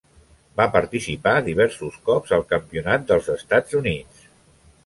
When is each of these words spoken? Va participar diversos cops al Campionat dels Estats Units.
Va 0.59 0.65
participar 0.75 1.33
diversos 1.49 1.99
cops 2.09 2.35
al 2.39 2.47
Campionat 2.55 3.07
dels 3.13 3.31
Estats 3.39 3.81
Units. 3.83 4.27